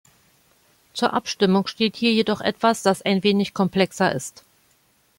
Zur 0.93 1.13
Abstimmung 1.13 1.67
steht 1.67 1.95
hier 1.95 2.11
jedoch 2.11 2.41
etwas, 2.41 2.81
das 2.81 3.03
ein 3.03 3.23
wenig 3.23 3.53
komplexer 3.53 4.11
ist. 4.11 4.43